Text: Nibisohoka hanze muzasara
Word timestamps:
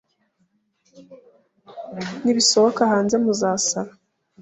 Nibisohoka 2.23 2.81
hanze 2.93 3.15
muzasara 3.23 3.91